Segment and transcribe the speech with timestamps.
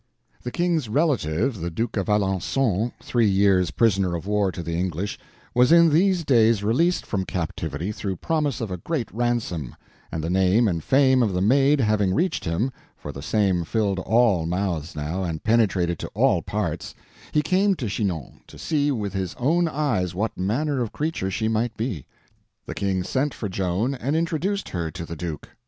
[0.41, 5.19] The King's relative, the Duke of Alencon, three years prisoner of war to the English,
[5.53, 9.75] was in these days released from captivity through promise of a great ransom;
[10.11, 14.47] and the name and fame of the Maid having reached him—for the same filled all
[14.47, 19.67] mouths now, and penetrated to all parts—he came to Chinon to see with his own
[19.67, 22.07] eyes what manner of creature she might be.
[22.65, 25.49] The King sent for Joan and introduced her to the Duke.